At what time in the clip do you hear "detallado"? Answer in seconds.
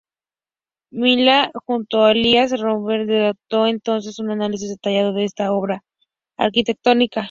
4.69-5.13